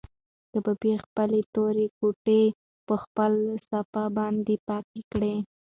کبابي 0.51 0.93
خپلې 1.03 1.39
تورې 1.53 1.85
شوې 1.87 1.95
ګوتې 1.97 2.41
په 2.87 2.95
خپله 3.03 3.51
صافه 3.67 4.03
باندې 4.17 4.55
پاکې 4.67 5.01
کړې. 5.11 5.33